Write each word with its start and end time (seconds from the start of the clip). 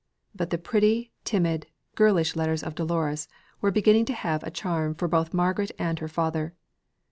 But 0.33 0.49
the 0.49 0.57
pretty, 0.57 1.11
timid, 1.25 1.67
girlish 1.93 2.35
letters 2.35 2.63
of 2.63 2.73
Dolores 2.73 3.27
were 3.61 3.69
beginning 3.69 4.05
to 4.05 4.13
have 4.13 4.41
a 4.43 4.49
charm 4.49 4.95
for 4.95 5.07
both 5.07 5.31
Margaret 5.31 5.69
and 5.77 5.99
her 5.99 6.07
father. 6.07 6.55